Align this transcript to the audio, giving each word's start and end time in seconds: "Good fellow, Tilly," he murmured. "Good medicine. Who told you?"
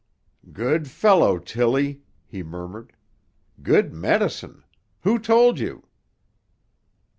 "Good 0.51 0.87
fellow, 0.89 1.37
Tilly," 1.37 2.01
he 2.25 2.41
murmured. 2.41 2.93
"Good 3.61 3.93
medicine. 3.93 4.63
Who 5.01 5.19
told 5.19 5.59
you?" 5.59 5.83